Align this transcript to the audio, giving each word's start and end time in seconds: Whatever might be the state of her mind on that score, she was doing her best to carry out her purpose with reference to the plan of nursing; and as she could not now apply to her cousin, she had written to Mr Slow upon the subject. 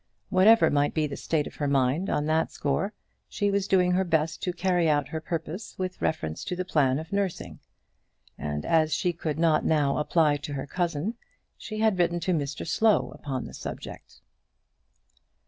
Whatever 0.31 0.71
might 0.71 0.95
be 0.95 1.05
the 1.05 1.15
state 1.15 1.45
of 1.45 1.57
her 1.57 1.67
mind 1.67 2.09
on 2.09 2.25
that 2.25 2.51
score, 2.51 2.91
she 3.29 3.51
was 3.51 3.67
doing 3.67 3.91
her 3.91 4.03
best 4.03 4.41
to 4.41 4.51
carry 4.51 4.89
out 4.89 5.09
her 5.09 5.21
purpose 5.21 5.77
with 5.77 6.01
reference 6.01 6.43
to 6.45 6.55
the 6.55 6.65
plan 6.65 6.97
of 6.97 7.13
nursing; 7.13 7.59
and 8.35 8.65
as 8.65 8.95
she 8.95 9.13
could 9.13 9.37
not 9.37 9.63
now 9.63 9.97
apply 9.99 10.37
to 10.37 10.53
her 10.53 10.65
cousin, 10.65 11.13
she 11.55 11.77
had 11.81 11.99
written 11.99 12.19
to 12.21 12.33
Mr 12.33 12.65
Slow 12.67 13.11
upon 13.11 13.45
the 13.45 13.53
subject. 13.53 14.21